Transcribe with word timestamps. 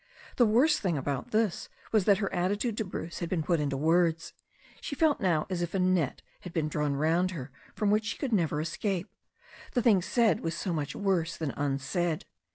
The 0.37 0.47
worst 0.47 0.79
thing 0.79 0.97
about 0.97 1.29
this 1.29 1.69
was 1.91 2.05
that 2.05 2.17
her 2.17 2.33
attitude 2.33 2.75
to 2.77 2.83
Bruce 2.83 3.19
had 3.19 3.29
been 3.29 3.43
put 3.43 3.59
into 3.59 3.77
words. 3.77 4.33
She 4.81 4.95
felt 4.95 5.19
now 5.19 5.45
as 5.47 5.61
if 5.61 5.75
a 5.75 5.79
net 5.79 6.23
had 6.39 6.53
been 6.53 6.67
drawn 6.67 6.95
round 6.95 7.29
her 7.29 7.51
from 7.75 7.91
which 7.91 8.05
she 8.05 8.17
could 8.17 8.33
never 8.33 8.59
es 8.59 8.75
cape. 8.77 9.11
The 9.73 9.81
thing 9.83 10.01
said 10.01 10.39
was 10.39 10.55
so 10.55 10.73
much 10.73 10.95
worse 10.95 11.37
than 11.37 11.51
tmsaid. 11.51 12.23